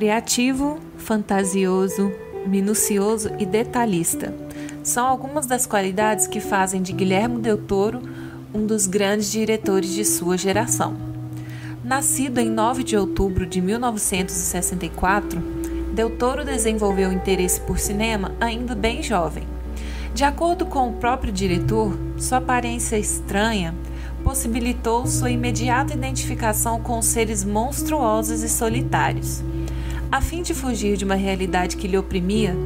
Criativo, 0.00 0.78
fantasioso, 0.96 2.10
minucioso 2.46 3.32
e 3.38 3.44
detalhista 3.44 4.34
são 4.82 5.06
algumas 5.06 5.44
das 5.44 5.66
qualidades 5.66 6.26
que 6.26 6.40
fazem 6.40 6.80
de 6.80 6.90
Guilherme 6.90 7.38
Del 7.42 7.58
Toro 7.58 8.00
um 8.54 8.64
dos 8.64 8.86
grandes 8.86 9.30
diretores 9.30 9.90
de 9.90 10.02
sua 10.06 10.38
geração. 10.38 10.96
Nascido 11.84 12.38
em 12.38 12.48
9 12.48 12.82
de 12.82 12.96
outubro 12.96 13.44
de 13.44 13.60
1964, 13.60 15.38
Del 15.92 16.08
Toro 16.16 16.46
desenvolveu 16.46 17.12
interesse 17.12 17.60
por 17.60 17.78
cinema 17.78 18.32
ainda 18.40 18.74
bem 18.74 19.02
jovem. 19.02 19.46
De 20.14 20.24
acordo 20.24 20.64
com 20.64 20.88
o 20.88 20.94
próprio 20.94 21.30
diretor, 21.30 21.94
sua 22.16 22.38
aparência 22.38 22.96
estranha 22.96 23.74
possibilitou 24.24 25.06
sua 25.06 25.30
imediata 25.30 25.92
identificação 25.92 26.80
com 26.80 27.02
seres 27.02 27.44
monstruosos 27.44 28.42
e 28.42 28.48
solitários. 28.48 29.42
A 30.12 30.20
fim 30.20 30.42
de 30.42 30.52
fugir 30.52 30.96
de 30.96 31.04
uma 31.04 31.14
realidade 31.14 31.76
que 31.76 31.86
lhe 31.86 31.96
oprimia, 31.96 32.56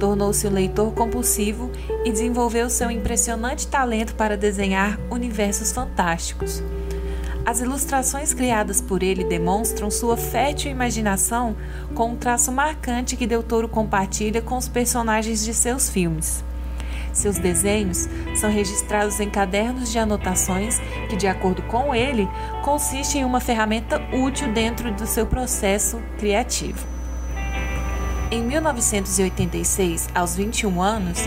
tornou-se 0.00 0.44
um 0.48 0.50
leitor 0.50 0.92
compulsivo 0.92 1.70
e 2.04 2.10
desenvolveu 2.10 2.68
seu 2.68 2.90
impressionante 2.90 3.68
talento 3.68 4.16
para 4.16 4.36
desenhar 4.36 4.98
universos 5.08 5.70
fantásticos. 5.70 6.60
As 7.46 7.60
ilustrações 7.60 8.34
criadas 8.34 8.80
por 8.80 9.04
ele 9.04 9.22
demonstram 9.22 9.88
sua 9.88 10.16
fértil 10.16 10.72
imaginação 10.72 11.54
com 11.94 12.10
um 12.10 12.16
traço 12.16 12.50
marcante 12.50 13.16
que 13.16 13.26
Del 13.26 13.44
Toro 13.44 13.68
compartilha 13.68 14.42
com 14.42 14.56
os 14.56 14.66
personagens 14.66 15.44
de 15.44 15.54
seus 15.54 15.88
filmes. 15.88 16.42
Seus 17.12 17.38
desenhos 17.38 18.08
são 18.36 18.50
registrados 18.50 19.18
em 19.20 19.28
cadernos 19.28 19.90
de 19.90 19.98
anotações 19.98 20.80
que, 21.08 21.16
de 21.16 21.26
acordo 21.26 21.62
com 21.62 21.94
ele, 21.94 22.28
consistem 22.62 23.22
em 23.22 23.24
uma 23.24 23.40
ferramenta 23.40 24.00
útil 24.12 24.52
dentro 24.52 24.92
do 24.92 25.06
seu 25.06 25.26
processo 25.26 26.00
criativo. 26.18 26.89
Em 28.30 28.42
1986, 28.42 30.08
aos 30.14 30.36
21 30.36 30.80
anos, 30.80 31.18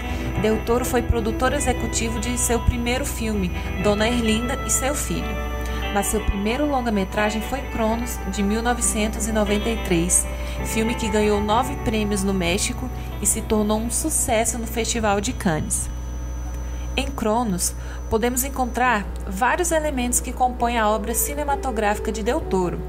Del 0.41 0.63
Toro 0.63 0.85
foi 0.85 1.01
produtor 1.01 1.53
executivo 1.53 2.19
de 2.19 2.37
seu 2.37 2.59
primeiro 2.61 3.05
filme, 3.05 3.51
Dona 3.83 4.07
Erlinda 4.07 4.57
e 4.65 4.69
seu 4.69 4.95
filho 4.95 5.53
mas 5.93 6.07
seu 6.07 6.19
primeiro 6.21 6.65
longa-metragem 6.65 7.41
foi 7.41 7.61
Cronos, 7.69 8.17
de 8.31 8.41
1993, 8.41 10.25
filme 10.65 10.95
que 10.95 11.07
ganhou 11.07 11.39
nove 11.39 11.75
prêmios 11.85 12.23
no 12.23 12.33
México 12.33 12.89
e 13.21 13.27
se 13.27 13.41
tornou 13.41 13.79
um 13.79 13.91
sucesso 13.91 14.57
no 14.57 14.65
Festival 14.65 15.21
de 15.21 15.31
Cannes. 15.33 15.87
Em 16.97 17.07
Cronos, 17.07 17.75
podemos 18.09 18.43
encontrar 18.43 19.05
vários 19.27 19.71
elementos 19.71 20.19
que 20.19 20.33
compõem 20.33 20.77
a 20.77 20.89
obra 20.89 21.13
cinematográfica 21.13 22.11
de 22.11 22.23
Del 22.23 22.41
Toro: 22.41 22.79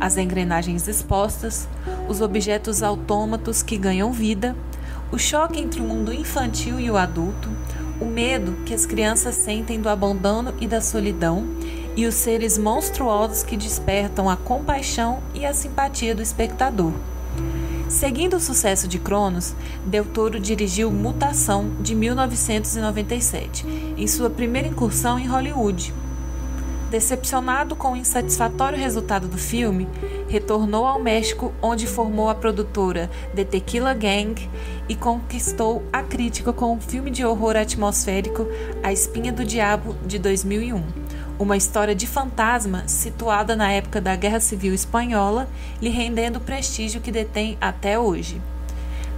as 0.00 0.16
engrenagens 0.16 0.86
expostas, 0.86 1.68
os 2.08 2.20
objetos 2.20 2.82
autômatos 2.82 3.62
que 3.62 3.76
ganham 3.76 4.12
vida, 4.12 4.56
o 5.10 5.18
choque 5.18 5.60
entre 5.60 5.80
o 5.80 5.84
mundo 5.84 6.12
infantil 6.12 6.80
e 6.80 6.90
o 6.90 6.96
adulto, 6.96 7.48
o 8.00 8.04
medo 8.04 8.56
que 8.64 8.74
as 8.74 8.86
crianças 8.86 9.34
sentem 9.34 9.80
do 9.80 9.88
abandono 9.88 10.54
e 10.60 10.66
da 10.66 10.80
solidão 10.80 11.46
e 11.94 12.06
os 12.06 12.14
seres 12.14 12.56
monstruosos 12.56 13.42
que 13.42 13.56
despertam 13.56 14.28
a 14.28 14.36
compaixão 14.36 15.20
e 15.34 15.44
a 15.44 15.52
simpatia 15.52 16.14
do 16.14 16.22
espectador. 16.22 16.92
Seguindo 17.88 18.36
o 18.36 18.40
sucesso 18.40 18.88
de 18.88 18.98
Cronos, 18.98 19.54
Del 19.84 20.06
Toro 20.06 20.40
dirigiu 20.40 20.90
Mutação 20.90 21.70
de 21.78 21.94
1997, 21.94 23.66
em 23.98 24.06
sua 24.06 24.30
primeira 24.30 24.66
incursão 24.66 25.18
em 25.18 25.26
Hollywood. 25.26 25.92
Decepcionado 26.90 27.76
com 27.76 27.92
o 27.92 27.96
insatisfatório 27.96 28.78
resultado 28.78 29.28
do 29.28 29.36
filme, 29.36 29.86
retornou 30.32 30.86
ao 30.86 30.98
México, 30.98 31.52
onde 31.60 31.86
formou 31.86 32.30
a 32.30 32.34
produtora 32.34 33.10
The 33.36 33.44
Tequila 33.44 33.92
Gang 33.92 34.34
e 34.88 34.96
conquistou 34.96 35.82
a 35.92 36.02
crítica 36.02 36.54
com 36.54 36.74
o 36.74 36.80
filme 36.80 37.10
de 37.10 37.22
horror 37.22 37.54
atmosférico 37.54 38.48
A 38.82 38.90
Espinha 38.90 39.30
do 39.30 39.44
Diabo 39.44 39.94
de 40.06 40.18
2001 40.18 40.82
uma 41.38 41.56
história 41.56 41.94
de 41.94 42.06
fantasma 42.06 42.86
situada 42.86 43.56
na 43.56 43.72
época 43.72 44.00
da 44.00 44.14
Guerra 44.14 44.38
Civil 44.38 44.72
Espanhola, 44.72 45.48
lhe 45.80 45.88
rendendo 45.88 46.36
o 46.36 46.40
prestígio 46.40 47.00
que 47.00 47.10
detém 47.10 47.58
até 47.60 47.98
hoje. 47.98 48.40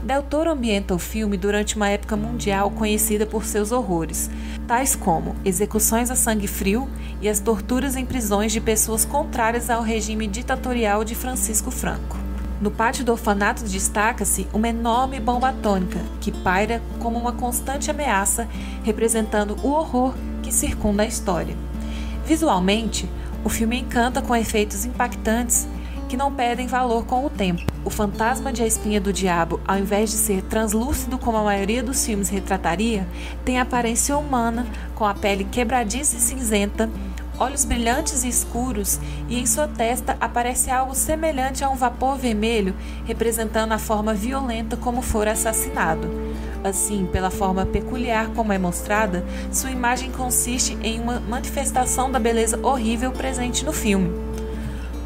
Del 0.05 0.23
Toro 0.23 0.51
ambienta 0.51 0.95
o 0.95 0.99
filme 0.99 1.39
durante 1.39 1.77
uma 1.77 1.89
época 1.89 2.15
mundial 2.15 2.71
conhecida 2.71 3.25
por 3.25 3.47
seus 3.47 3.73
horrores, 3.73 4.31
tais 4.67 4.95
como 4.95 5.35
execuções 5.43 6.11
a 6.11 6.15
sangue 6.15 6.47
frio 6.47 6.91
e 7.23 7.29
as 7.29 7.41
torturas 7.41 7.97
em 7.97 8.05
prisões 8.05 8.53
de 8.53 8.61
pessoas 8.61 9.07
contrárias 9.07 9.71
ao 9.71 9.81
regime 9.81 10.27
ditatorial 10.27 11.05
de 11.05 11.15
Francisco 11.15 11.71
Franco. 11.71 12.19
No 12.61 12.71
pátio 12.71 13.03
do 13.03 13.13
orfanato 13.13 13.65
destaca-se 13.65 14.47
uma 14.53 14.69
enorme 14.69 15.19
bomba 15.19 15.49
atômica 15.49 16.01
que 16.21 16.31
paira 16.31 16.83
como 16.99 17.19
uma 17.19 17.33
constante 17.33 17.91
ameaça, 17.91 18.47
representando 18.83 19.57
o 19.63 19.71
horror 19.71 20.15
que 20.43 20.53
circunda 20.53 21.03
a 21.03 21.07
história. 21.07 21.57
Visualmente, 22.27 23.09
o 23.43 23.49
filme 23.49 23.81
encanta 23.81 24.21
com 24.21 24.37
efeitos 24.37 24.85
impactantes 24.85 25.67
que 26.15 26.19
não 26.19 26.33
perdem 26.33 26.69
valor 26.69 27.05
com 27.05 27.27
o 27.27 27.31
tempo. 27.31 27.65
O 27.85 27.91
fantasma 27.91 28.53
de 28.53 28.63
A 28.63 28.67
Espinha 28.69 29.01
do 29.01 29.13
Diabo, 29.13 29.61
ao 29.67 29.77
invés 29.77 30.11
de 30.11 30.17
ser 30.17 30.43
translúcido 30.43 31.19
como 31.19 31.37
a 31.37 31.43
maioria 31.43 31.83
dos 31.83 32.07
filmes 32.07 32.29
retrataria, 32.29 33.05
tem 33.45 33.59
aparência 33.59 34.17
humana, 34.17 34.65
com 34.95 35.05
a 35.05 35.13
pele 35.13 35.43
quebradiça 35.43 36.17
e 36.17 36.21
cinzenta, 36.21 36.89
olhos 37.37 37.65
brilhantes 37.65 38.23
e 38.23 38.29
escuros, 38.29 39.01
e 39.29 39.41
em 39.41 39.45
sua 39.45 39.67
testa 39.67 40.17
aparece 40.21 40.71
algo 40.71 40.95
semelhante 40.95 41.65
a 41.65 41.69
um 41.69 41.75
vapor 41.75 42.17
vermelho, 42.17 42.77
representando 43.05 43.73
a 43.73 43.79
forma 43.79 44.15
violenta 44.15 44.77
como 44.77 45.03
for 45.03 45.27
assassinado. 45.27 46.09
Assim, 46.63 47.09
pela 47.11 47.29
forma 47.29 47.67
peculiar 47.67 48.29
como 48.37 48.53
é 48.53 48.59
mostrada, 48.59 49.25
sua 49.51 49.73
imagem 49.73 50.13
consiste 50.13 50.79
em 50.81 51.01
uma 51.01 51.19
manifestação 51.19 52.09
da 52.09 52.21
beleza 52.21 52.57
horrível 52.63 53.11
presente 53.11 53.65
no 53.65 53.73
filme. 53.73 54.24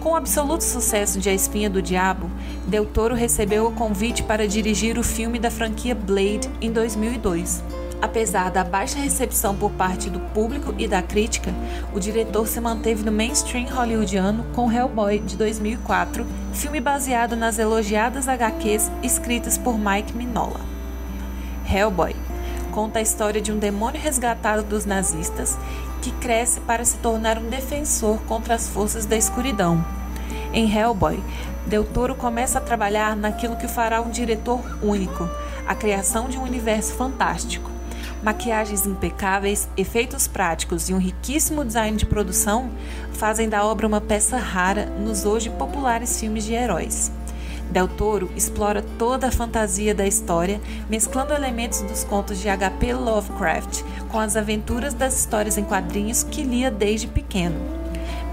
Com 0.08 0.16
absoluto 0.16 0.64
sucesso 0.64 1.20
de 1.20 1.28
A 1.28 1.34
Espinha 1.34 1.68
do 1.68 1.82
Diabo, 1.82 2.30
Del 2.66 2.86
Toro 2.86 3.14
recebeu 3.14 3.66
o 3.66 3.72
convite 3.72 4.22
para 4.22 4.48
dirigir 4.48 4.98
o 4.98 5.02
filme 5.02 5.38
da 5.38 5.50
franquia 5.50 5.94
Blade 5.94 6.48
em 6.62 6.72
2002. 6.72 7.62
Apesar 8.00 8.50
da 8.50 8.64
baixa 8.64 8.98
recepção 8.98 9.54
por 9.54 9.70
parte 9.72 10.08
do 10.08 10.18
público 10.18 10.74
e 10.78 10.88
da 10.88 11.02
crítica, 11.02 11.52
o 11.92 12.00
diretor 12.00 12.48
se 12.48 12.58
manteve 12.58 13.04
no 13.04 13.12
mainstream 13.12 13.66
hollywoodiano 13.66 14.46
com 14.54 14.72
Hellboy 14.72 15.18
de 15.18 15.36
2004, 15.36 16.26
filme 16.54 16.80
baseado 16.80 17.36
nas 17.36 17.58
elogiadas 17.58 18.28
HQs 18.28 18.90
escritas 19.02 19.58
por 19.58 19.78
Mike 19.78 20.16
Mignola. 20.16 20.60
Hellboy 21.70 22.16
conta 22.72 22.98
a 22.98 23.02
história 23.02 23.42
de 23.42 23.52
um 23.52 23.58
demônio 23.58 24.00
resgatado 24.00 24.62
dos 24.62 24.86
nazistas 24.86 25.58
que 26.00 26.12
cresce 26.12 26.60
para 26.60 26.82
se 26.82 26.96
tornar 26.96 27.36
um 27.36 27.50
defensor 27.50 28.18
contra 28.22 28.54
as 28.54 28.68
forças 28.70 29.04
da 29.04 29.16
escuridão. 29.16 29.97
Em 30.52 30.70
Hellboy, 30.72 31.22
Del 31.66 31.84
Toro 31.84 32.14
começa 32.14 32.58
a 32.58 32.62
trabalhar 32.62 33.14
naquilo 33.14 33.56
que 33.56 33.68
fará 33.68 34.00
um 34.00 34.10
diretor 34.10 34.60
único, 34.82 35.28
a 35.66 35.74
criação 35.74 36.28
de 36.28 36.38
um 36.38 36.42
universo 36.42 36.94
fantástico. 36.94 37.70
Maquiagens 38.22 38.86
impecáveis, 38.86 39.68
efeitos 39.76 40.26
práticos 40.26 40.88
e 40.88 40.94
um 40.94 40.98
riquíssimo 40.98 41.64
design 41.64 41.96
de 41.96 42.06
produção 42.06 42.70
fazem 43.12 43.48
da 43.48 43.64
obra 43.64 43.86
uma 43.86 44.00
peça 44.00 44.38
rara 44.38 44.86
nos 44.86 45.26
hoje 45.26 45.50
populares 45.50 46.18
filmes 46.18 46.44
de 46.44 46.54
heróis. 46.54 47.12
Del 47.70 47.86
Toro 47.86 48.30
explora 48.34 48.82
toda 48.98 49.28
a 49.28 49.32
fantasia 49.32 49.94
da 49.94 50.06
história, 50.06 50.58
mesclando 50.88 51.34
elementos 51.34 51.82
dos 51.82 52.02
contos 52.02 52.38
de 52.38 52.48
H.P. 52.48 52.94
Lovecraft 52.94 53.82
com 54.08 54.18
as 54.18 54.36
aventuras 54.36 54.94
das 54.94 55.18
histórias 55.18 55.58
em 55.58 55.64
quadrinhos 55.64 56.22
que 56.22 56.42
lia 56.42 56.70
desde 56.70 57.06
pequeno. 57.06 57.87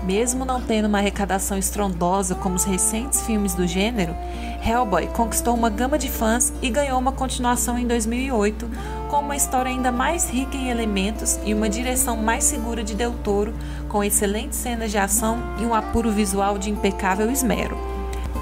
Mesmo 0.06 0.46
não 0.46 0.62
tendo 0.62 0.88
uma 0.88 1.00
arrecadação 1.00 1.58
estrondosa 1.58 2.36
como 2.36 2.54
os 2.54 2.64
recentes 2.64 3.24
filmes 3.24 3.56
do 3.56 3.66
gênero, 3.66 4.16
Hellboy 4.64 5.08
conquistou 5.08 5.56
uma 5.56 5.68
gama 5.68 5.98
de 5.98 6.12
fãs 6.12 6.54
e 6.62 6.70
ganhou 6.70 7.00
uma 7.00 7.12
continuação 7.12 7.76
em 7.76 7.88
2008, 7.88 8.70
com 9.10 9.22
uma 9.22 9.36
história 9.36 9.72
ainda 9.72 9.92
mais 9.92 10.30
rica 10.30 10.56
em 10.56 10.70
elementos 10.70 11.40
e 11.44 11.56
uma 11.56 11.68
direção 11.68 12.18
mais 12.18 12.44
segura 12.44 12.84
de 12.84 12.94
Del 12.94 13.14
Toro, 13.24 13.56
com 13.90 14.04
excelentes 14.04 14.60
cenas 14.60 14.92
de 14.92 14.98
ação 15.00 15.40
e 15.60 15.66
um 15.66 15.74
apuro 15.74 16.12
visual 16.12 16.60
de 16.60 16.70
impecável 16.70 17.32
esmero. 17.32 17.76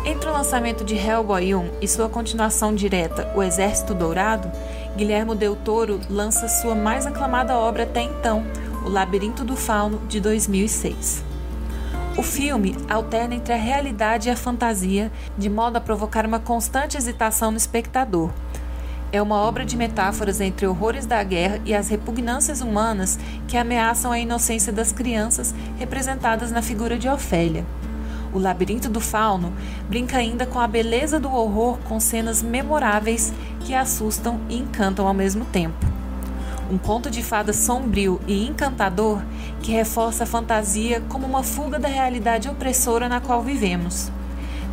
Entre 0.06 0.30
o 0.30 0.34
lançamento 0.34 0.84
de 0.84 0.96
Hellboy 0.96 1.56
1 1.56 1.70
e 1.82 1.88
sua 1.88 2.10
continuação 2.10 2.76
direta, 2.76 3.32
O 3.34 3.42
Exército 3.42 3.94
Dourado, 3.94 4.52
Guilherme 4.98 5.34
Del 5.34 5.56
Toro 5.56 6.02
lança 6.10 6.50
sua 6.50 6.76
mais 6.76 7.08
aclamada 7.08 7.56
obra 7.56 7.84
até 7.84 8.02
então, 8.02 8.44
O 8.86 8.90
Labirinto 8.90 9.46
do 9.46 9.56
Fauno, 9.56 10.00
de 10.10 10.20
2006. 10.20 11.33
O 12.16 12.22
filme 12.22 12.76
alterna 12.88 13.34
entre 13.34 13.54
a 13.54 13.58
realidade 13.58 14.30
e 14.30 14.32
a 14.32 14.38
fantasia, 14.38 15.12
de 15.36 15.50
modo 15.50 15.78
a 15.78 15.82
provocar 15.82 16.28
uma 16.28 16.40
constante 16.40 16.96
hesitação 16.96 17.50
no 17.50 17.58
espectador. 17.58 18.30
É 19.12 19.20
uma 19.20 19.38
obra 19.38 19.66
de 19.66 19.76
metáforas 19.76 20.40
entre 20.40 20.68
horrores 20.68 21.08
da 21.08 21.24
guerra 21.24 21.60
e 21.66 21.74
as 21.74 21.90
repugnâncias 21.90 22.62
humanas 22.62 23.18
que 23.48 23.58
ameaçam 23.58 24.12
a 24.12 24.20
inocência 24.20 24.72
das 24.72 24.92
crianças, 24.92 25.56
representadas 25.80 26.52
na 26.52 26.62
figura 26.62 27.00
de 27.00 27.10
Ofélia. 27.10 27.66
O 28.32 28.38
Labirinto 28.38 28.90
do 28.90 29.02
Fauno 29.02 29.52
brinca 29.90 30.18
ainda 30.18 30.46
com 30.46 30.60
a 30.60 30.68
beleza 30.68 31.20
do 31.20 31.32
horror 31.32 31.80
com 31.80 32.00
cenas 32.00 32.44
memoráveis 32.44 33.34
que 33.62 33.74
assustam 33.74 34.40
e 34.50 34.58
encantam 34.58 35.08
ao 35.08 35.14
mesmo 35.16 35.46
tempo. 35.46 35.93
Um 36.72 36.78
conto 36.78 37.10
de 37.12 37.22
fadas 37.22 37.58
sombrio 37.58 38.20
e 38.28 38.48
encantador 38.48 39.22
que 39.62 39.72
reforça 39.72 40.24
a 40.24 40.28
fantasia 40.28 41.02
como 41.10 41.26
uma 41.26 41.44
fuga 41.44 41.78
da 41.78 41.88
realidade 41.88 42.50
opressora 42.50 43.10
na 43.10 43.20
qual 43.20 43.42
vivemos. 43.42 44.12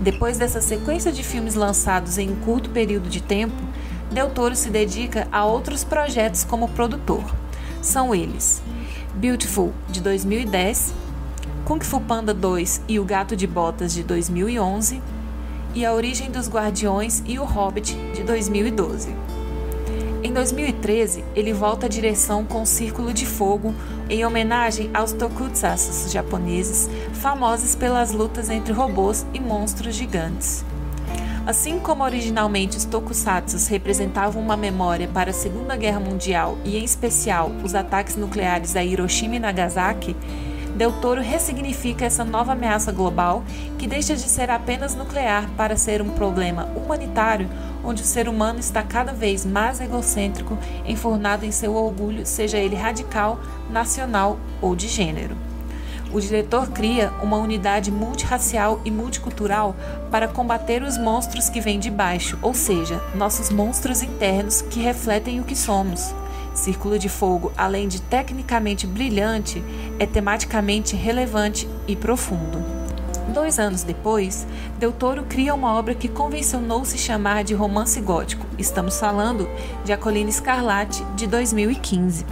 Depois 0.00 0.38
dessa 0.38 0.60
sequência 0.60 1.12
de 1.12 1.22
filmes 1.22 1.54
lançados 1.54 2.16
em 2.16 2.30
um 2.30 2.36
curto 2.36 2.70
período 2.70 3.08
de 3.08 3.20
tempo, 3.20 3.56
Del 4.10 4.30
Toro 4.30 4.56
se 4.56 4.70
dedica 4.70 5.28
a 5.30 5.44
outros 5.44 5.84
projetos 5.84 6.42
como 6.42 6.68
produtor. 6.68 7.22
São 7.82 8.14
eles: 8.14 8.62
Beautiful, 9.14 9.72
de 9.88 10.00
2010, 10.00 10.94
Kung 11.64 11.80
Fu 11.84 12.00
Panda 12.00 12.34
2 12.34 12.82
e 12.88 12.98
O 12.98 13.04
Gato 13.04 13.36
de 13.36 13.46
Botas, 13.46 13.92
de 13.92 14.02
2011, 14.02 15.00
e 15.74 15.84
A 15.84 15.92
Origem 15.92 16.30
dos 16.30 16.48
Guardiões 16.48 17.22
e 17.26 17.38
O 17.38 17.44
Hobbit, 17.44 17.94
de 18.14 18.24
2012. 18.24 19.14
Em 20.30 20.32
2013, 20.32 21.24
ele 21.34 21.52
volta 21.52 21.86
à 21.86 21.88
direção 21.88 22.44
com 22.44 22.64
Círculo 22.64 23.12
de 23.12 23.26
Fogo, 23.26 23.74
em 24.08 24.24
homenagem 24.24 24.88
aos 24.94 25.10
tokusatsu 25.10 26.08
japoneses, 26.08 26.88
famosos 27.14 27.74
pelas 27.74 28.12
lutas 28.12 28.48
entre 28.48 28.72
robôs 28.72 29.26
e 29.34 29.40
monstros 29.40 29.92
gigantes. 29.92 30.64
Assim 31.44 31.80
como 31.80 32.04
originalmente 32.04 32.76
os 32.76 32.84
tokusatsu 32.84 33.56
representavam 33.68 34.40
uma 34.40 34.56
memória 34.56 35.08
para 35.08 35.30
a 35.30 35.34
Segunda 35.34 35.74
Guerra 35.74 35.98
Mundial 35.98 36.56
e, 36.64 36.76
em 36.76 36.84
especial, 36.84 37.50
os 37.64 37.74
ataques 37.74 38.14
nucleares 38.14 38.76
a 38.76 38.84
Hiroshima 38.84 39.34
e 39.34 39.40
Nagasaki, 39.40 40.14
Del 40.80 40.92
Toro 40.92 41.20
ressignifica 41.20 42.06
essa 42.06 42.24
nova 42.24 42.52
ameaça 42.52 42.90
global 42.90 43.44
que 43.78 43.86
deixa 43.86 44.16
de 44.16 44.22
ser 44.22 44.48
apenas 44.48 44.94
nuclear 44.94 45.46
para 45.54 45.76
ser 45.76 46.00
um 46.00 46.08
problema 46.08 46.70
humanitário 46.74 47.50
onde 47.84 48.00
o 48.00 48.06
ser 48.06 48.26
humano 48.26 48.58
está 48.58 48.82
cada 48.82 49.12
vez 49.12 49.44
mais 49.44 49.78
egocêntrico, 49.78 50.56
enfornado 50.86 51.44
em 51.44 51.52
seu 51.52 51.74
orgulho, 51.74 52.24
seja 52.24 52.56
ele 52.56 52.76
radical, 52.76 53.38
nacional 53.68 54.38
ou 54.62 54.74
de 54.74 54.88
gênero. 54.88 55.36
O 56.14 56.18
diretor 56.18 56.70
cria 56.70 57.12
uma 57.22 57.36
unidade 57.36 57.92
multirracial 57.92 58.80
e 58.82 58.90
multicultural 58.90 59.76
para 60.10 60.28
combater 60.28 60.82
os 60.82 60.96
monstros 60.96 61.50
que 61.50 61.60
vêm 61.60 61.78
de 61.78 61.90
baixo, 61.90 62.38
ou 62.40 62.54
seja, 62.54 63.02
nossos 63.14 63.50
monstros 63.50 64.02
internos 64.02 64.62
que 64.62 64.80
refletem 64.80 65.40
o 65.40 65.44
que 65.44 65.54
somos. 65.54 66.14
Círculo 66.60 66.98
de 66.98 67.08
Fogo, 67.08 67.50
além 67.56 67.88
de 67.88 68.02
tecnicamente 68.02 68.86
brilhante, 68.86 69.64
é 69.98 70.04
tematicamente 70.04 70.94
relevante 70.94 71.66
e 71.88 71.96
profundo. 71.96 72.62
Dois 73.32 73.58
anos 73.58 73.82
depois, 73.82 74.46
Del 74.78 74.92
Toro 74.92 75.24
cria 75.24 75.54
uma 75.54 75.72
obra 75.72 75.94
que 75.94 76.06
convencionou 76.06 76.84
se 76.84 76.98
chamar 76.98 77.44
de 77.44 77.54
romance 77.54 77.98
gótico. 78.00 78.46
Estamos 78.58 78.98
falando 78.98 79.48
de 79.84 79.92
A 79.92 79.96
Colina 79.96 80.28
Escarlate, 80.28 81.02
de 81.16 81.26
2015. 81.26 82.26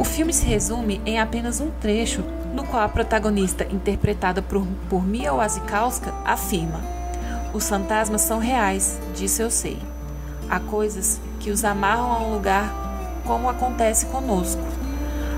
O 0.00 0.04
filme 0.04 0.32
se 0.32 0.44
resume 0.44 1.00
em 1.06 1.20
apenas 1.20 1.60
um 1.60 1.70
trecho, 1.70 2.24
no 2.52 2.64
qual 2.64 2.82
a 2.82 2.88
protagonista, 2.88 3.64
interpretada 3.70 4.42
por, 4.42 4.66
por 4.90 5.06
Mia 5.06 5.32
Wasikowska, 5.32 6.12
afirma: 6.24 6.80
Os 7.52 7.68
fantasmas 7.68 8.22
são 8.22 8.40
reais, 8.40 8.98
disse 9.14 9.42
eu 9.42 9.50
sei. 9.50 9.78
Há 10.50 10.58
coisas 10.58 11.20
que 11.38 11.50
os 11.50 11.64
amarram 11.64 12.12
a 12.12 12.18
um 12.18 12.34
lugar 12.34 12.83
como 13.24 13.48
acontece 13.48 14.06
conosco. 14.06 14.62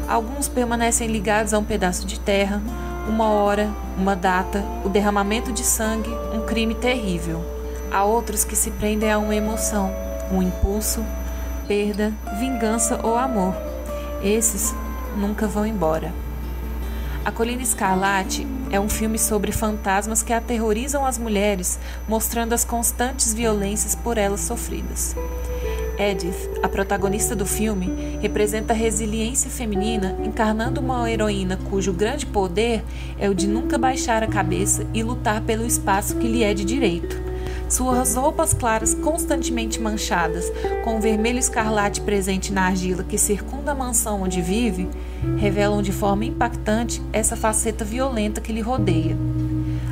Alguns 0.09 0.49
permanecem 0.49 1.09
ligados 1.09 1.53
a 1.53 1.59
um 1.59 1.65
pedaço 1.65 2.07
de 2.07 2.21
terra, 2.21 2.63
uma 3.09 3.29
hora, 3.29 3.71
uma 3.97 4.15
data, 4.15 4.65
o 4.85 4.89
derramamento 4.89 5.53
de 5.53 5.63
sangue, 5.63 6.11
um 6.33 6.45
crime 6.45 6.75
terrível. 6.75 7.45
Há 7.91 8.05
outros 8.05 8.45
que 8.45 8.55
se 8.55 8.71
prendem 8.71 9.11
a 9.11 9.19
uma 9.19 9.35
emoção, 9.35 9.93
um 10.31 10.43
impulso, 10.43 11.05
perda, 11.67 12.13
vingança 12.39 13.01
ou 13.03 13.17
amor. 13.17 13.55
Esses 14.23 14.75
nunca 15.17 15.47
vão 15.47 15.67
embora. 15.67 16.13
A 17.25 17.33
Colina 17.33 17.63
Escarlate 17.63 18.47
é 18.71 18.79
um 18.79 18.89
filme 18.89 19.19
sobre 19.19 19.51
fantasmas 19.51 20.23
que 20.23 20.33
aterrorizam 20.33 21.05
as 21.05 21.19
mulheres, 21.19 21.79
mostrando 22.07 22.53
as 22.53 22.65
constantes 22.65 23.35
violências 23.35 23.97
por 23.97 24.17
elas 24.17 24.43
sofridas. 24.43 25.17
Edith, 25.99 26.51
a 26.63 26.69
protagonista 26.69 27.35
do 27.35 27.47
filme, 27.47 28.19
representa 28.21 28.73
a 28.73 28.77
resiliência 28.77 29.51
feminina 29.51 30.17
encarnando 30.25 30.81
uma 30.81 31.11
heroína 31.11 31.59
cujo 31.71 31.93
grande 31.93 32.27
poder 32.27 32.85
é 33.19 33.29
o 33.29 33.35
de 33.35 33.47
nunca 33.47 33.79
baixar 33.79 34.23
a 34.23 34.27
cabeça 34.27 34.87
e 34.93 35.03
lutar 35.03 35.41
pelo 35.43 35.67
espaço 35.67 36.17
que 36.17 36.29
lhe 36.29 36.43
é 36.43 36.53
de 36.53 36.65
direito. 36.65 37.25
Suas 37.69 38.15
roupas 38.15 38.53
claras 38.53 38.95
constantemente 38.95 39.81
manchadas, 39.81 40.53
com 40.85 40.97
o 40.97 41.01
vermelho 41.01 41.39
escarlate 41.39 42.01
presente 42.01 42.53
na 42.53 42.67
argila 42.67 43.03
que 43.03 43.19
circunda 43.19 43.73
a 43.73 43.75
mansão 43.75 44.23
onde 44.23 44.41
vive, 44.41 44.89
revelam 45.37 45.83
de 45.83 45.91
forma 45.91 46.25
impactante 46.25 47.03
essa 47.13 47.37
faceta 47.37 47.85
violenta 47.85 48.41
que 48.41 48.53
lhe 48.53 48.61
rodeia. 48.61 49.17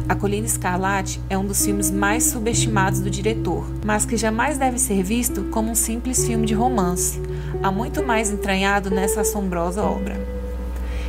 A 0.06 0.14
Colina 0.14 0.46
Escarlate 0.46 1.18
é 1.30 1.38
um 1.38 1.46
dos 1.46 1.64
filmes 1.64 1.90
mais 1.90 2.24
subestimados 2.24 3.00
do 3.00 3.08
diretor, 3.08 3.66
mas 3.84 4.04
que 4.04 4.18
jamais 4.18 4.58
deve 4.58 4.78
ser 4.78 5.02
visto 5.02 5.44
como 5.44 5.70
um 5.70 5.74
simples 5.74 6.26
filme 6.26 6.46
de 6.46 6.52
romance. 6.52 7.20
Há 7.62 7.70
muito 7.70 8.04
mais 8.04 8.30
entranhado 8.30 8.90
nessa 8.90 9.22
assombrosa 9.22 9.82
obra. 9.82 10.34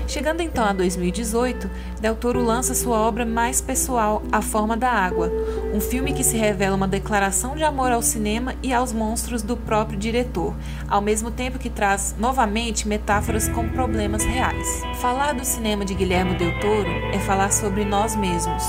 Chegando 0.07 0.41
então 0.41 0.63
a 0.63 0.71
2018, 0.71 1.69
Del 1.99 2.15
Toro 2.15 2.41
lança 2.41 2.73
sua 2.75 2.97
obra 2.99 3.25
mais 3.25 3.59
pessoal, 3.59 4.21
A 4.31 4.41
Forma 4.41 4.77
da 4.77 4.89
Água, 4.89 5.31
um 5.73 5.81
filme 5.81 6.13
que 6.13 6.23
se 6.23 6.37
revela 6.37 6.75
uma 6.75 6.87
declaração 6.87 7.55
de 7.55 7.63
amor 7.63 7.91
ao 7.91 8.01
cinema 8.01 8.53
e 8.61 8.71
aos 8.71 8.93
monstros 8.93 9.41
do 9.41 9.57
próprio 9.57 9.97
diretor, 9.97 10.55
ao 10.87 11.01
mesmo 11.01 11.31
tempo 11.31 11.59
que 11.59 11.69
traz 11.69 12.15
novamente 12.17 12.87
metáforas 12.87 13.49
com 13.49 13.67
problemas 13.67 14.23
reais. 14.23 14.83
Falar 15.01 15.33
do 15.33 15.43
cinema 15.43 15.83
de 15.83 15.95
Guilherme 15.95 16.35
Del 16.35 16.59
Toro 16.59 16.89
é 17.11 17.19
falar 17.19 17.51
sobre 17.51 17.83
nós 17.83 18.15
mesmos. 18.15 18.63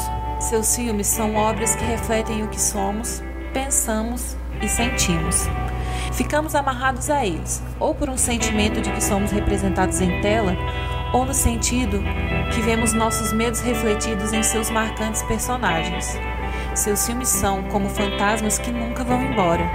Seus 0.48 0.76
filmes 0.76 1.08
são 1.08 1.34
obras 1.34 1.74
que 1.74 1.84
refletem 1.84 2.44
o 2.44 2.48
que 2.48 2.60
somos, 2.60 3.20
pensamos 3.52 4.36
e 4.62 4.68
sentimos. 4.68 5.48
Ficamos 6.12 6.54
amarrados 6.54 7.10
a 7.10 7.26
eles, 7.26 7.60
ou 7.80 7.92
por 7.92 8.08
um 8.08 8.16
sentimento 8.16 8.80
de 8.80 8.92
que 8.92 9.02
somos 9.02 9.32
representados 9.32 10.00
em 10.00 10.20
tela, 10.20 10.56
ou 11.12 11.24
no 11.24 11.34
sentido 11.34 12.00
que 12.54 12.60
vemos 12.60 12.92
nossos 12.92 13.32
medos 13.32 13.58
refletidos 13.58 14.32
em 14.32 14.44
seus 14.44 14.70
marcantes 14.70 15.20
personagens. 15.24 16.16
Seus 16.76 17.04
filmes 17.04 17.28
são 17.28 17.64
como 17.64 17.88
fantasmas 17.88 18.56
que 18.56 18.70
nunca 18.70 19.02
vão 19.02 19.20
embora. 19.20 19.68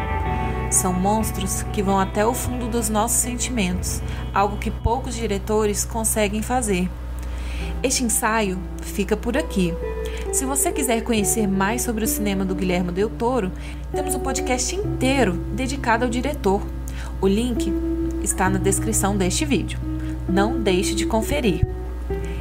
São 0.71 0.93
monstros 0.93 1.63
que 1.73 1.83
vão 1.83 1.99
até 1.99 2.25
o 2.25 2.33
fundo 2.33 2.69
dos 2.69 2.87
nossos 2.87 3.17
sentimentos, 3.17 4.01
algo 4.33 4.55
que 4.55 4.71
poucos 4.71 5.15
diretores 5.15 5.83
conseguem 5.83 6.41
fazer. 6.41 6.89
Este 7.83 8.05
ensaio 8.05 8.57
fica 8.81 9.17
por 9.17 9.35
aqui. 9.35 9.73
Se 10.31 10.45
você 10.45 10.71
quiser 10.71 11.03
conhecer 11.03 11.45
mais 11.45 11.81
sobre 11.81 12.05
o 12.05 12.07
cinema 12.07 12.45
do 12.45 12.55
Guilherme 12.55 12.93
Del 12.93 13.09
Toro, 13.09 13.51
temos 13.93 14.15
um 14.15 14.19
podcast 14.19 14.73
inteiro 14.73 15.33
dedicado 15.33 16.05
ao 16.05 16.09
diretor. 16.09 16.61
O 17.19 17.27
link 17.27 17.71
está 18.23 18.49
na 18.49 18.57
descrição 18.57 19.17
deste 19.17 19.43
vídeo. 19.43 19.77
Não 20.29 20.57
deixe 20.57 20.95
de 20.95 21.05
conferir. 21.05 21.67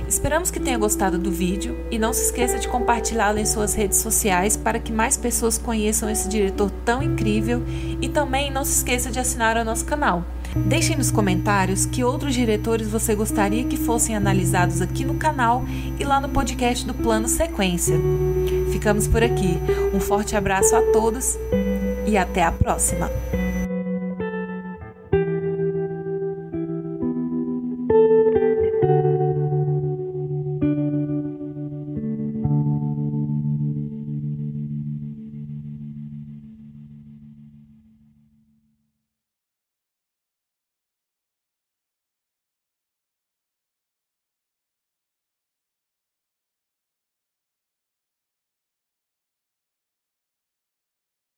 Esperamos 0.08 0.52
que 0.52 0.60
tenha 0.60 0.78
gostado 0.78 1.18
do 1.18 1.32
vídeo 1.32 1.76
e 1.90 1.98
não 1.98 2.12
se 2.12 2.26
esqueça 2.26 2.60
de 2.60 2.68
compartilhá-lo 2.68 3.40
em 3.40 3.46
suas 3.46 3.74
redes 3.74 3.98
sociais 3.98 4.56
para 4.56 4.78
que 4.78 4.92
mais 4.92 5.16
pessoas 5.16 5.58
conheçam 5.58 6.08
esse 6.08 6.28
diretor 6.28 6.70
tão 6.84 7.02
incrível 7.02 7.60
e 8.00 8.08
também 8.08 8.52
não 8.52 8.64
se 8.64 8.76
esqueça 8.78 9.10
de 9.10 9.18
assinar 9.18 9.56
o 9.56 9.64
nosso 9.64 9.84
canal. 9.84 10.24
Deixem 10.56 10.96
nos 10.96 11.10
comentários 11.10 11.86
que 11.86 12.02
outros 12.02 12.34
diretores 12.34 12.88
você 12.88 13.14
gostaria 13.14 13.64
que 13.64 13.76
fossem 13.76 14.16
analisados 14.16 14.80
aqui 14.80 15.04
no 15.04 15.14
canal 15.14 15.64
e 15.98 16.04
lá 16.04 16.20
no 16.20 16.28
podcast 16.28 16.84
do 16.86 16.94
Plano 16.94 17.28
Sequência. 17.28 17.96
Ficamos 18.72 19.06
por 19.06 19.22
aqui. 19.22 19.58
Um 19.94 20.00
forte 20.00 20.36
abraço 20.36 20.74
a 20.74 20.82
todos 20.92 21.38
e 22.06 22.16
até 22.16 22.42
a 22.42 22.52
próxima! 22.52 23.10